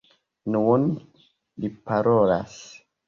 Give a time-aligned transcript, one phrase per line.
[0.53, 0.87] Nun
[1.65, 2.57] li parolas.